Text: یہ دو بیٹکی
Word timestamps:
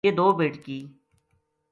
یہ 0.05 0.11
دو 0.19 0.27
بیٹکی 0.37 0.79